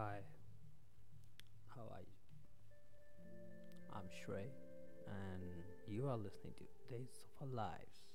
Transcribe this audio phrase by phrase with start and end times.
[0.00, 0.24] Hi,
[1.74, 2.12] how are you?
[3.92, 4.52] I'm Shrey,
[5.06, 8.06] and you are listening to Days of Our Lives.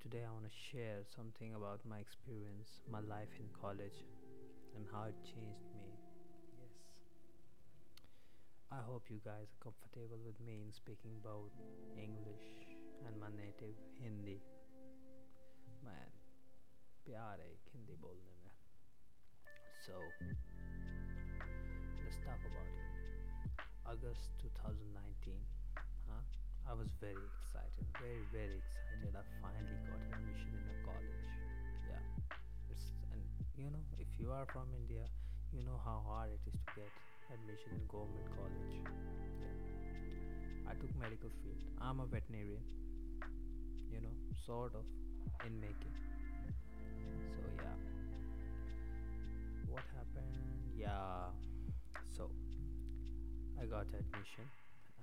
[0.00, 4.04] Today, I want to share something about my experience, my life in college,
[4.74, 5.98] and how it changed me.
[6.58, 6.72] Yes,
[8.70, 11.52] I hope you guys are comfortable with me in speaking both
[11.96, 12.44] English
[13.06, 14.42] and my native Hindi.
[15.86, 16.14] Man,
[17.06, 18.50] प्यार है एक हिंदी बोलने में
[19.86, 20.46] so let's
[22.29, 22.85] talk about it.
[23.89, 25.33] August 2019
[26.05, 26.21] huh?
[26.69, 29.17] I was very excited very very excited.
[29.17, 31.25] I finally got admission in a college.
[31.89, 32.03] Yeah.
[32.69, 33.21] It's and
[33.57, 35.09] you know if you are from india
[35.49, 36.91] you know how hard it is to get
[37.33, 38.73] admission in government college.
[39.41, 40.69] Yeah.
[40.69, 41.61] I took medical field.
[41.81, 42.61] I'm a veterinarian
[43.89, 44.13] you know
[44.45, 44.85] sort of
[45.47, 45.95] in making
[47.33, 47.88] so yeah
[53.78, 54.46] got admission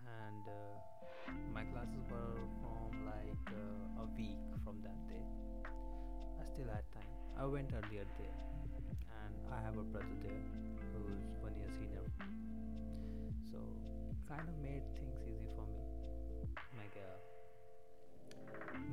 [0.05, 5.25] and uh, my classes were from like uh, a week from that day
[6.39, 8.39] i still had time i went earlier there
[9.23, 10.43] and i have a brother there
[10.93, 12.05] who's one year senior
[13.51, 13.57] so
[14.27, 15.83] kind of made things easy for me
[16.77, 17.13] मैं गया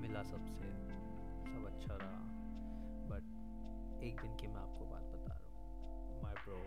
[0.03, 0.73] मिला सबसे
[1.53, 2.23] सब अच्छा रहा
[3.13, 6.61] but एक दिन की मैं आपको बात बता रहा हूँ माई bro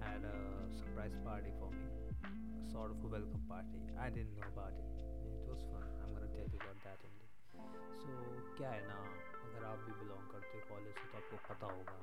[0.00, 1.86] had a surprise party for me
[2.72, 5.04] sort of a welcome party I didn't know about it
[5.36, 7.28] it was fun I'm gonna tell you about that only
[8.02, 8.12] so
[8.58, 8.98] क्या है ना
[9.48, 11.98] अगर आप भी बिलोंग करते हो कॉलेज से तो आपको पता होगा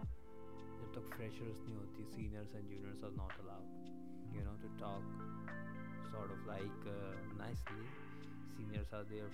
[0.79, 5.03] जब तक फ्रेशर्स नहीं होती seniors and juniors are not allowed you know to talk
[6.11, 7.87] sort of like uh, nicely
[8.57, 9.31] seniors are there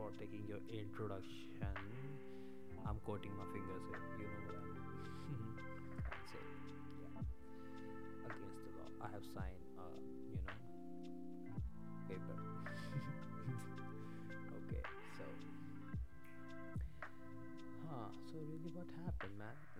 [0.00, 1.78] for taking your introduction
[2.90, 3.86] i'm quoting my fingers
[4.18, 4.33] here you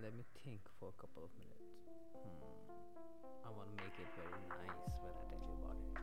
[0.05, 1.65] Let me think for a couple of minutes.
[2.13, 2.41] Hmm.
[3.43, 5.93] I want to make it very nice when I tell you about it.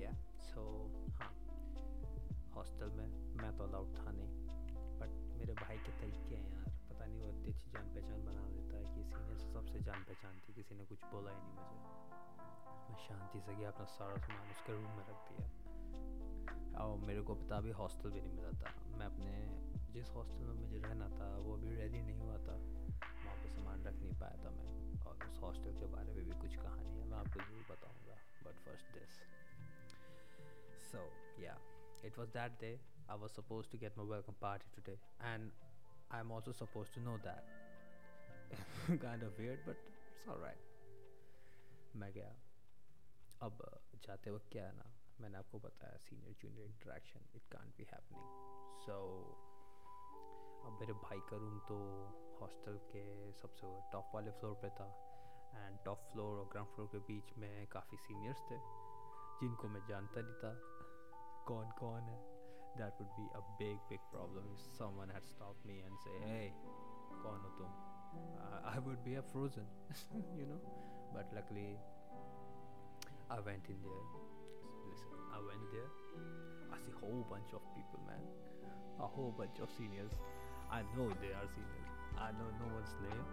[0.00, 0.16] Yeah,
[0.48, 0.62] so
[1.18, 1.28] हाँ
[2.54, 3.08] hostel में
[3.42, 4.32] मैं तो allowed था नहीं
[5.00, 8.48] but मेरे भाई के तरीके हैं यार। पता नहीं वो इतनी अच्छी जान पहचान बना
[8.48, 11.52] देता है कि सीनियर से सबसे जान पहचान थी किसी ने कुछ बोला ही नहीं
[11.52, 11.78] मुझे।
[12.88, 15.50] मैं शांति से गया अपना सारा सामान उसके रूम में रख दिया।
[16.84, 19.62] और मेरे को पता अभी हॉस्टल भी नहीं मिला था। मैं अपने
[19.92, 22.81] जिस हॉस्टल में मुझे रहना था वो अभी रेडी नहीं हुआ था।
[23.82, 26.98] वहाँ रख नहीं पाया था मैं। और उस हॉस्टल के बारे में भी कुछ कहानी
[26.98, 29.20] है, मैं आपको ज़रूर बताऊँगा। बट फ़र्स्ट दिस
[30.92, 31.12] सो
[31.42, 31.60] या
[32.04, 32.78] it was that day.
[33.10, 35.50] I was supposed to get my welcome party today, and
[36.10, 37.44] I'm also supposed to know that.
[39.04, 40.64] Kind of weird, but it's alright.
[41.96, 42.34] मैं गया।
[43.42, 47.82] अब, जाते वक्त क्या है ना, मैंने आपको बताया senior junior interaction it can't be
[47.82, 48.24] happening
[48.78, 48.98] so
[50.66, 51.78] अब मेरे भाई का रूम तो
[52.40, 53.02] हॉस्टल के
[53.40, 54.86] सबसे टॉप वाले फ्लोर पे था
[55.54, 58.58] एंड टॉप फ्लोर और ग्राउंड फ्लोर के बीच में काफ़ी सीनियर्स थे
[59.40, 60.52] जिनको मैं जानता नहीं था
[61.48, 62.18] कौन कौन है
[62.76, 66.42] that would be a big big problem someone had stop me and say hey
[67.22, 69.72] कौन हो तुम I would be a frozen
[70.40, 70.60] you know
[71.16, 71.66] but luckily
[73.32, 74.00] I went in there.
[74.86, 75.90] Listen, I went there.
[76.70, 78.02] I see a whole bunch of people,
[79.14, 80.12] whole bunch of seniors.
[80.70, 81.91] I know they are seniors.
[82.18, 83.24] I know no one's name.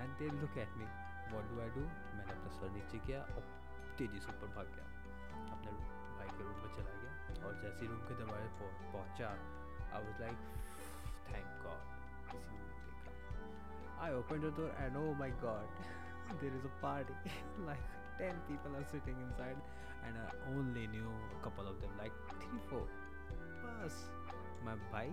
[0.00, 0.86] And they look at me.
[1.32, 1.84] What do I do?
[2.16, 3.44] मैंने अपना sir नीचे किया और
[3.98, 4.86] तेज़ी से ऊपर भाग गया
[5.56, 5.72] अपने
[6.18, 9.28] भाई के रूम में चला गया और जैसे ही रूम के दरवाजे पहुं- पहुँचा
[9.98, 10.38] I was like
[11.30, 11.94] thank God
[12.32, 12.88] किसी ने देखा
[14.08, 15.80] I opened the door and oh my god,
[16.42, 17.16] there is a party.
[17.70, 17.88] like
[18.20, 19.58] 10 people are sitting inside,
[20.08, 22.80] and I only knew a couple of them, like 3 4.
[23.64, 23.98] Bus,
[24.68, 25.04] my bhai,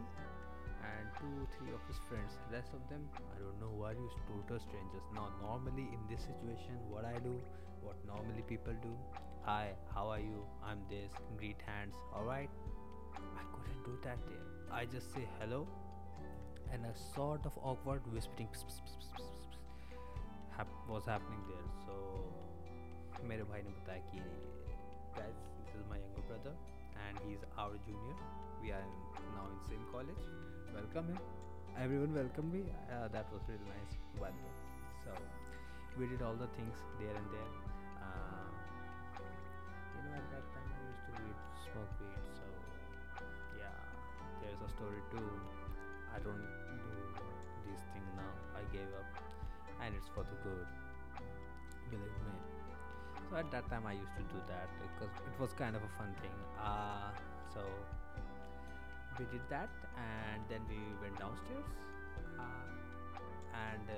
[0.82, 2.32] and 2 3 of his friends.
[2.52, 5.04] Rest of them, I don't know why you total strangers.
[5.14, 7.34] Now, normally in this situation, what I do,
[7.82, 8.92] what normally people do,
[9.42, 10.42] hi, how are you?
[10.64, 12.50] I'm this, greet hands, alright?
[13.14, 14.46] I couldn't do that there.
[14.72, 15.66] I just say hello
[16.72, 19.96] and a sort of awkward whispering pss, pss, pss, pss, pss, pss,
[20.56, 21.66] hap- was happening there.
[21.86, 21.94] So
[23.28, 24.20] मेरे भाई ने बताया कि
[25.16, 26.52] guys this is my younger brother
[27.06, 28.14] and he is our junior
[28.62, 28.94] we are in,
[29.36, 30.24] now in same college
[30.73, 31.19] welcome him
[31.77, 34.31] everyone welcomed me uh, that was really nice by
[35.03, 35.11] so
[35.99, 37.51] we did all the things there and there
[38.01, 38.47] uh,
[39.95, 42.47] you know at that time I used to weed, smoke weed so
[43.57, 43.77] yeah
[44.41, 45.29] there's a story too
[46.13, 46.93] I don't do
[47.67, 49.07] these things now I gave up
[49.83, 50.67] and it's for the good.
[51.89, 52.35] Believe me.
[53.29, 55.91] So at that time I used to do that because it was kind of a
[55.97, 56.37] fun thing.
[56.59, 57.11] Uh,
[57.53, 57.61] so
[59.18, 61.68] we did that and then we went downstairs.
[62.38, 62.68] Uh,
[63.52, 63.96] and uh,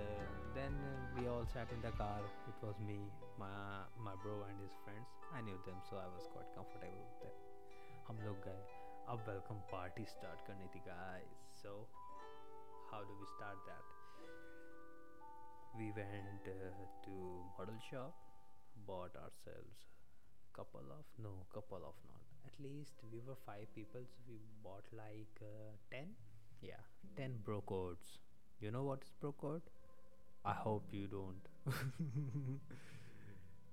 [0.55, 0.75] then
[1.17, 2.21] we all sat in the car.
[2.51, 2.99] It was me,
[3.39, 5.07] my my bro and his friends.
[5.31, 7.37] I knew them, so I was quite comfortable with them.
[8.09, 8.65] हम लोग गए
[9.13, 11.39] अब welcome party start करनी थी guys.
[11.63, 11.75] So
[12.91, 13.95] how do we start that?
[15.79, 17.17] We went uh, to
[17.59, 18.15] model shop,
[18.87, 19.91] bought ourselves
[20.55, 24.86] couple of no couple of not at least we were five people so we bought
[24.94, 26.08] like uh, 10
[26.62, 26.84] yeah.
[27.18, 28.20] 10 Bro Codes
[28.60, 29.62] you know what is Bro Code
[30.46, 31.46] i hope you don't.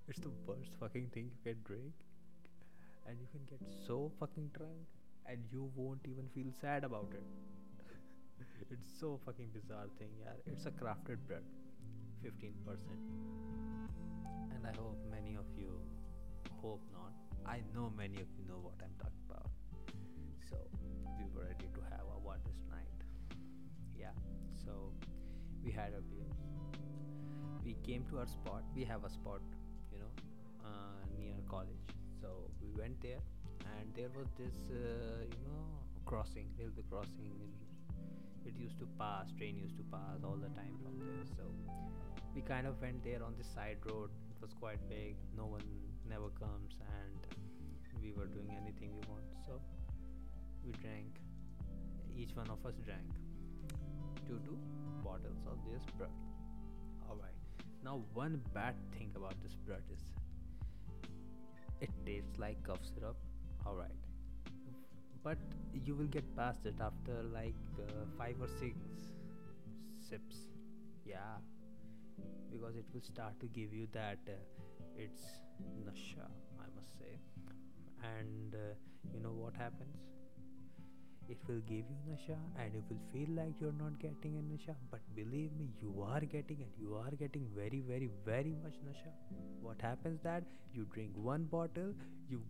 [0.08, 1.92] It's the worst fucking thing you can drink.
[3.08, 4.86] And you can get so fucking drunk
[5.26, 7.26] and you won't even feel sad about it.
[8.70, 11.44] It's so fucking bizarre thing yeah it's a crafted bread.
[12.24, 12.52] 15%
[14.54, 15.70] and i hope many of you
[16.60, 17.12] hope not
[17.46, 19.50] i know many of you know what i'm talking about.
[20.50, 20.56] So
[21.18, 22.98] we were ready to have a wondrous night.
[23.98, 24.14] Yeah
[24.64, 24.92] so
[25.64, 26.02] we had a
[27.66, 28.62] we came to our spot.
[28.76, 29.40] We have a spot
[29.92, 30.12] you know
[30.64, 31.90] uh, near college.
[32.20, 32.28] So
[32.62, 33.18] we went there
[33.74, 35.66] and there was this uh, you know
[36.04, 36.46] crossing.
[36.58, 37.34] Railway crossing.
[38.46, 39.32] It used to pass.
[39.36, 41.26] Train used to pass all the time from there.
[41.36, 41.42] So
[42.36, 44.10] we kind of went there on the side road.
[44.30, 45.16] It was quite big.
[45.36, 45.66] No one
[46.08, 47.20] never comes and
[48.00, 49.24] we were doing anything we want.
[49.44, 49.60] So
[50.64, 51.20] we drank.
[52.16, 53.04] Each one of us drank
[54.26, 54.58] two two
[55.04, 56.10] bottles of this bread
[57.08, 57.38] all right
[57.84, 60.00] now one bad thing about this bread is
[61.80, 63.16] it tastes like cough syrup.
[63.66, 64.06] All right
[65.22, 65.38] but
[65.84, 68.76] you will get past it after like uh, five or six
[70.08, 70.36] sips.
[71.04, 71.38] Yeah.
[72.52, 74.32] Because it will start to give you that uh,
[74.96, 75.22] it's
[75.86, 76.26] nasha
[76.60, 77.12] i must say.
[78.16, 78.74] And uh,
[79.12, 79.96] you know what happens?
[81.28, 84.76] It will give you nasha and you will feel like you're not getting a nasha.
[84.90, 89.12] But believe me you are getting it you are getting very very very much nasha.
[89.62, 90.44] What happens that?
[90.72, 91.92] You drink one bottle
[92.28, 92.42] you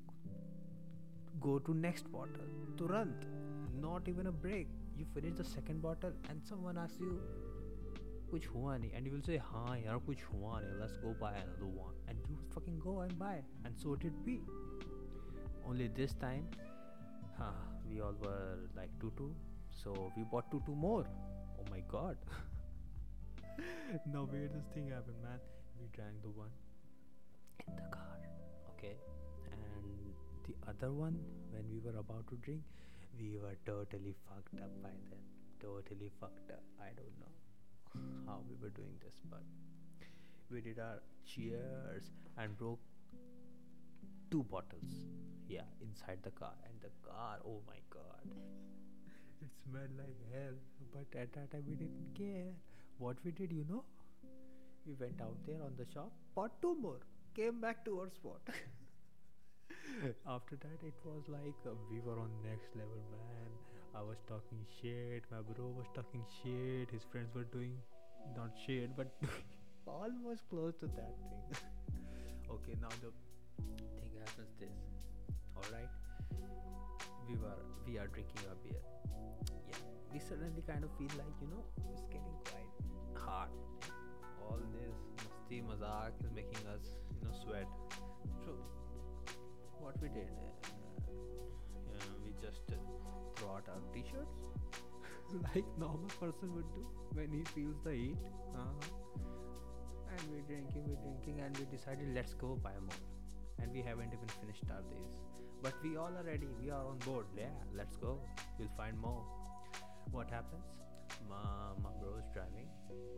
[1.40, 2.48] go to next bottle.
[2.78, 3.24] Turant
[3.80, 4.68] not even a break.
[4.98, 7.20] You finish the second bottle and someone asks you
[8.31, 11.31] कुछ हुआ नहीं and you will say हाँ यार कुछ हुआ नहीं let's go buy
[11.39, 13.33] another one and you fucking go and buy
[13.65, 14.35] and so did we
[15.71, 16.47] only this time
[17.39, 17.51] huh,
[17.89, 19.29] we all were like two two
[19.83, 21.03] so we bought two two more
[21.59, 22.17] oh my god
[24.13, 25.39] now weirdest thing happened man
[25.79, 26.53] we drank the one
[27.67, 28.17] in the car
[28.73, 28.95] okay
[29.51, 30.13] and
[30.47, 31.19] the other one
[31.51, 32.61] when we were about to drink
[33.19, 35.25] we were totally fucked up by then
[35.67, 37.33] totally fucked up i don't know
[38.26, 39.42] how we were doing this but
[40.50, 42.80] we did our cheers and broke
[44.30, 44.92] two bottles
[45.48, 48.34] yeah inside the car and the car oh my god.
[49.40, 50.56] It smelled like hell
[50.92, 52.52] but at that time we didn't care.
[52.98, 53.84] What we did you know
[54.86, 57.00] we went out there on the shop bought two more
[57.34, 58.40] came back to our spot.
[60.26, 63.50] After that it was like uh, we were on next level man
[63.96, 67.72] I was talking shit, my bro was talking shit, his friends were doing
[68.36, 69.08] not shit, but
[69.86, 71.44] almost close to that thing.
[72.56, 73.08] okay, now the
[73.96, 74.76] thing happens this.
[75.56, 75.88] Alright.
[77.26, 77.56] We were
[77.86, 78.84] we are drinking a beer.
[79.48, 79.80] Yeah.
[80.12, 82.76] We suddenly kind of feel like, you know, it's getting quite
[83.16, 83.48] hard.
[84.44, 86.84] All this masti mazak is making us,
[87.16, 87.68] you know, sweat.
[88.44, 88.52] So
[89.80, 90.75] what we did, uh,
[92.40, 92.76] just uh,
[93.36, 94.36] throw out our t-shirts?
[95.54, 98.16] Like normal person would do when he feels the heat?
[98.54, 98.88] Uh-huh.
[100.12, 103.02] and we're drinking we're drinking and we decided let's go buy more.
[103.60, 105.18] And we haven't even finished our days.
[105.62, 106.48] But we all are ready.
[106.62, 107.26] We are on board.
[107.36, 108.20] Yeah let's go.
[108.58, 109.24] We'll find more.
[110.12, 110.64] What happens?
[111.28, 112.68] My, my bro is driving.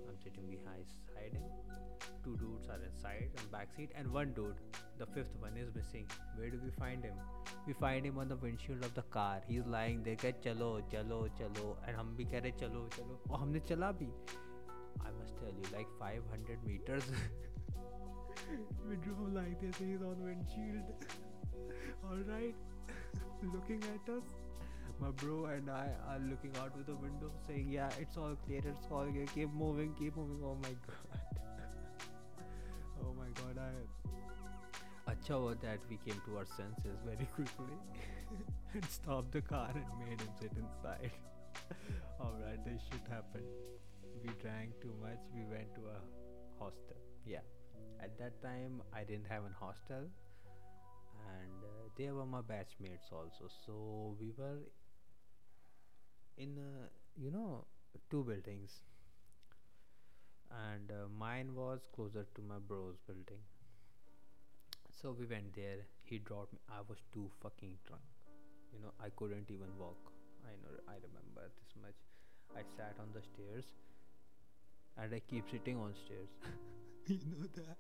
[0.08, 0.86] I'm sitting behind
[1.34, 1.42] him
[2.24, 4.60] two dudes are inside and back seat and one dude
[4.97, 6.05] the fifth one is missing
[6.37, 7.13] where do we find him
[7.67, 11.19] we find him on the windshield of the car he's lying there कह चलो चलो
[11.39, 14.09] चलो and हम भी कह रहे चलो चलो और हमने चला भी
[15.05, 17.09] I must tell you like 500 meters
[18.87, 20.87] we drove like this he's on windshield
[22.11, 22.55] alright
[23.55, 24.23] looking at us
[24.99, 28.61] my bro and I are looking out of the window saying yeah it's all clear
[28.73, 31.19] it's all clear keep moving keep moving oh my god
[33.03, 33.96] oh my god I
[35.28, 37.76] Acha that we came to our senses very quickly
[38.74, 41.10] and stopped the car and made him sit inside.
[42.20, 43.44] Alright, this shit happened.
[44.22, 46.96] We drank too much, we went to a hostel.
[47.26, 47.44] Yeah.
[48.00, 50.08] At that time, I didn't have an hostel,
[51.36, 53.48] and uh, they were my batchmates also.
[53.66, 54.60] So we were
[56.36, 57.66] in, uh, you know,
[58.10, 58.70] two buildings,
[60.72, 63.42] and uh, mine was closer to my bro's building.
[65.00, 65.86] So we went there.
[66.02, 66.58] He dropped me.
[66.68, 68.02] I was too fucking drunk.
[68.72, 70.10] You know, I couldn't even walk.
[70.42, 70.74] I know.
[70.88, 71.94] I remember this much.
[72.56, 73.64] I sat on the stairs,
[74.96, 76.32] and I keep sitting on stairs.
[77.06, 77.78] you know that.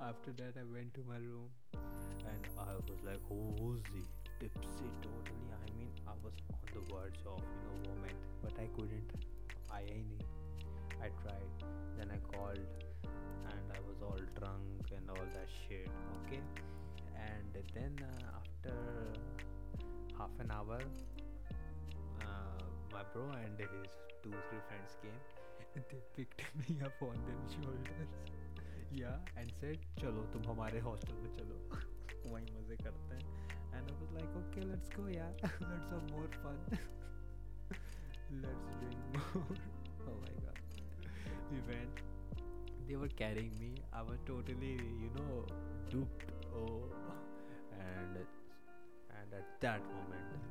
[0.00, 4.08] After that, I went to my room, and I was like, woozy,
[4.40, 5.48] tipsy, totally.
[5.52, 9.12] I mean, I was on the verge of you know vomit, but I couldn't.
[9.70, 10.24] I ain't.
[11.04, 11.52] I tried.
[11.98, 12.64] Then I called,
[13.05, 15.89] and I was all drunk and all that shit.
[16.25, 16.41] Okay,
[17.15, 18.75] and then uh, after
[20.17, 20.79] half an hour,
[22.21, 23.91] uh, my bro and his
[24.23, 25.21] two three friends came.
[25.73, 28.11] And they picked me up on their shoulders.
[28.91, 31.55] Yeah, and said, "चलो तुम हमारे hostel में चलो
[32.31, 33.41] वहीं मजे करते हैं."
[33.73, 35.31] And I was like, "Okay, let's go, yeah.
[35.43, 36.59] let's have more fun.
[38.43, 39.57] let's drink more."
[40.09, 40.59] oh my god.
[41.51, 42.03] We went.
[42.88, 43.70] They were carrying me.
[43.92, 45.44] I was totally, you know,
[45.90, 46.30] duped.
[46.54, 46.82] Oh,
[47.78, 50.46] and and at that moment,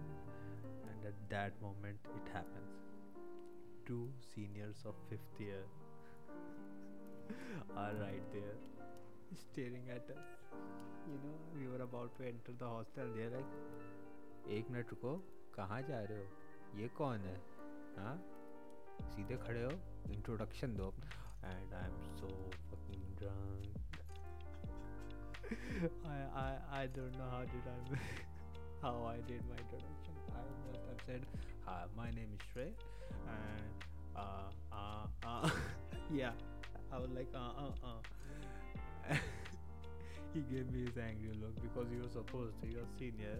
[0.89, 2.73] and at that moment, it happens.
[3.85, 5.63] Two seniors of fifth year
[7.77, 8.57] are right there,
[9.33, 10.27] staring at us.
[11.07, 13.13] You know, we were about to enter the hostel.
[13.15, 13.59] They're like,
[14.57, 15.11] एक मिनट रुको
[15.55, 17.37] कहाँ जा रहे हो ये कौन है
[17.97, 18.15] हाँ
[19.13, 19.71] सीधे खड़े हो
[20.13, 22.27] इंट्रोडक्शन दो and and I'm so
[22.69, 23.65] fucking drunk.
[26.05, 27.77] I, I I don't know how did I
[28.81, 30.13] how I did my introduction.
[30.33, 31.21] I must have said,
[31.65, 32.73] "Hi, my name is Shrey,"
[33.29, 33.73] and
[34.15, 35.49] uh uh uh,
[36.11, 36.31] yeah,
[36.91, 39.15] I was like uh uh uh.
[40.33, 42.67] he gave me his angry look because he was supposed to.
[42.67, 43.37] He was senior.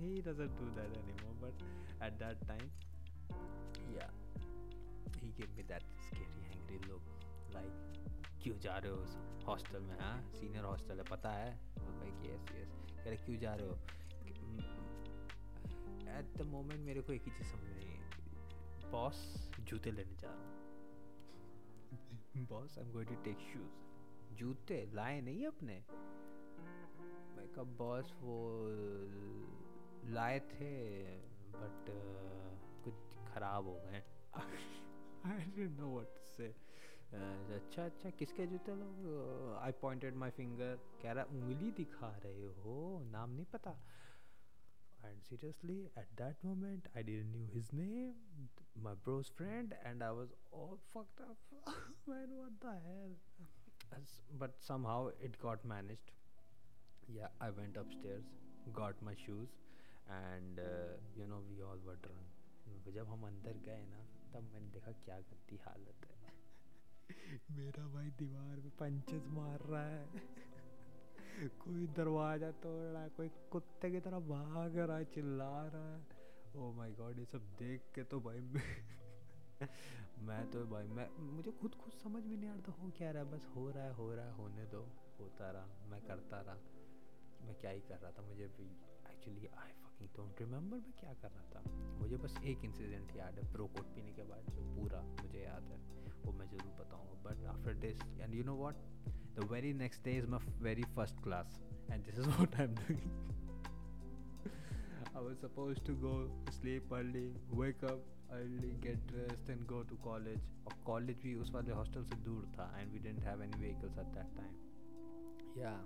[0.00, 1.36] He doesn't do that anymore.
[1.40, 1.54] But
[2.00, 2.70] at that time,
[3.94, 4.08] yeah,
[5.20, 7.02] he gave me that scary angry look
[7.52, 9.16] Like, क्यों जा रहे हो उस
[9.46, 10.32] hostel में हाँ?
[10.32, 11.60] Senior hostel है पता है?
[11.78, 13.74] लाइक यस यस कह रहे क्यों जा रहे हो?
[16.18, 17.92] एट द मोमेंट मेरे को एक ही चीज़ समझ नहीं
[18.90, 20.62] बॉस जूते लेने जा रहा हूँ।
[22.46, 24.90] Boss I am going to take shoes जूते?
[24.92, 25.84] लाए नहीं अपने?
[27.36, 28.66] मैं कब बॉस वो
[30.04, 30.72] लाए थे
[31.48, 31.86] बट
[32.84, 32.94] कुछ
[33.34, 34.02] खराब हो गए
[34.34, 36.61] I don't know what to say
[37.14, 39.58] अच्छा अच्छा किसके जूते लोग?
[39.62, 42.76] आई पॉइंटेड माई फिंगर कह रहा, उंगली दिखा रहे हो,
[43.10, 43.70] नाम नहीं पता।
[45.04, 48.48] And seriously at that moment I did knew his name
[48.82, 50.78] my bro's friend and I was all
[52.08, 53.16] man
[54.38, 56.10] but somehow it got manage
[57.10, 59.50] yeah I went upstairs got my shoes
[60.10, 60.60] and
[61.18, 65.18] you know we all were drunk जब हम अंदर गए ना, तब मैंने देखा क्या
[65.20, 66.41] गलती हालत है।
[67.50, 70.06] मेरा भाई दीवार पे पंचेस मार रहा है।
[71.58, 76.00] कोई दरवाज़ा तोड़ रहा है, कोई कुत्ते की तरह भाग रहा है, चिल्ला रहा है।
[76.56, 78.62] ओ माय गॉड ये सब देख के तो भाई मैं
[80.26, 83.22] मैं तो भाई, मैं मुझे खुद खुद समझ में नहीं आ रहा हो क्या रहा
[83.22, 83.30] है?
[83.32, 84.80] बस हो रहा है, हो रहा है, होने दो,
[85.20, 86.56] होता रहा, मैं करता रहा।
[87.52, 88.66] मैं क्या ही कर रहा था मुझे भी
[89.12, 91.60] actually I fucking don't remember मैं क्या कर रहा था
[91.98, 95.64] मुझे बस एक इंसिडेंट याद है प्रो कोड पीने के बाद जो पूरा मुझे याद
[95.72, 95.78] है
[96.24, 98.90] वो मैं ज़रूर बताऊँगा but after this and you know what
[99.36, 101.52] the very next day is my f- very first class
[101.94, 103.06] and this is what i'm doing
[105.20, 106.10] i was supposed to go
[106.58, 107.22] sleep early
[107.62, 112.04] wake up early get dressed and go to college और college भी उस वाले hostel
[112.10, 114.60] से दूर था and we didn't have any vehicles at that time
[115.62, 115.80] yeah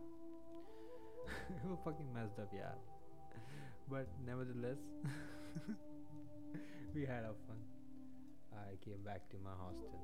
[1.65, 2.75] we were fucking messed up yeah
[3.89, 4.79] but nevertheless
[6.95, 7.61] we had our fun
[8.53, 10.01] I came back to my hostel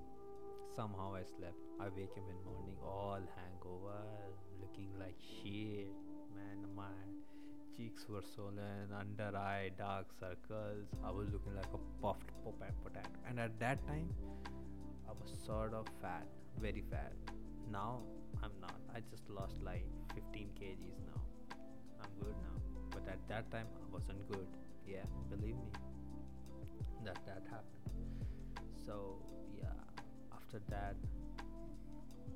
[0.74, 1.60] Somehow I slept.
[1.78, 4.00] I wake up in morning all hangover,
[4.58, 5.92] looking like shit.
[6.34, 6.96] Man, my
[7.76, 10.86] cheeks were swollen, under eye, dark circles.
[11.04, 13.06] I was looking like a puffed pop- potato.
[13.28, 14.08] And at that time,
[15.06, 16.26] I was sort of fat,
[16.58, 17.12] very fat.
[17.70, 18.00] Now
[18.42, 18.80] I'm not.
[18.94, 19.84] I just lost like
[20.14, 21.20] 15 kgs now.
[22.02, 22.58] I'm good now.
[22.90, 24.46] But at that time, I wasn't good.
[24.86, 25.72] Yeah, believe me.
[27.04, 27.82] That that happened.
[28.86, 29.18] So
[29.56, 29.78] yeah
[30.34, 30.96] after that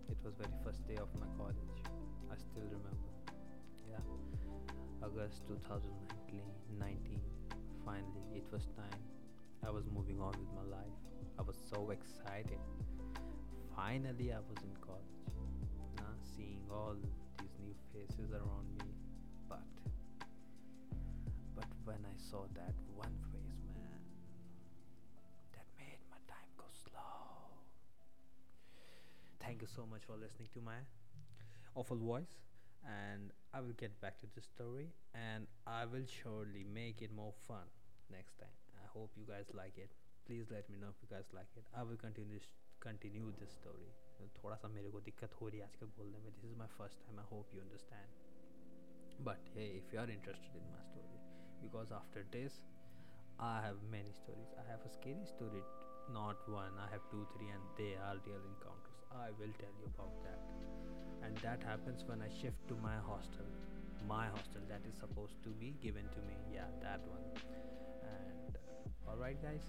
[0.08, 1.82] it was very first day of my college
[2.30, 3.12] i still remember
[3.90, 4.02] yeah
[5.02, 7.20] august 2019
[7.84, 9.02] finally it was time
[9.66, 10.96] i was moving on with my life
[11.38, 12.58] I was so excited.
[13.74, 15.15] Finally, I was in college.
[16.36, 16.94] Seeing all
[17.38, 18.92] these new faces around me.
[19.48, 19.64] But,
[21.54, 24.00] but when I saw that one face, man,
[25.52, 27.56] that made my time go slow.
[29.40, 30.84] Thank you so much for listening to my
[31.74, 32.36] awful voice.
[32.84, 37.32] And I will get back to the story and I will surely make it more
[37.48, 37.66] fun
[38.12, 38.54] next time.
[38.76, 39.90] I hope you guys like it.
[40.26, 41.64] Please let me know if you guys like it.
[41.76, 42.38] I will continue
[42.80, 43.90] continue this story.
[44.43, 47.05] थोड़ा सा मेरे को दिक्कत हो रही है आजकल बोलने में this is my first
[47.05, 51.19] time I hope you understand but hey if you are interested in my story
[51.61, 52.61] because after this
[53.41, 54.53] I have many stories.
[54.53, 55.63] I have a scary story,
[56.13, 56.77] not one.
[56.77, 59.01] I have two, three, and they are real encounters.
[59.11, 60.39] I will tell you about that.
[61.25, 63.49] And that happens when I shift to my hostel.
[64.07, 66.37] My hostel that is supposed to be given to me.
[66.53, 67.25] Yeah, that one.
[68.03, 69.65] And uh, alright, guys.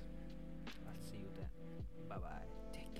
[0.86, 1.48] I'll see you then.
[2.08, 2.95] Bye bye.